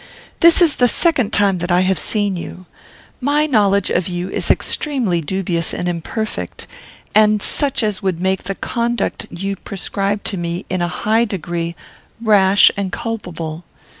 [0.39, 2.65] This is the second time that I have seen you.
[3.19, 6.65] My knowledge of you is extremely dubious and imperfect,
[7.13, 11.75] and such as would make the conduct you prescribe to me, in a high degree,
[12.19, 13.63] rash and culpable.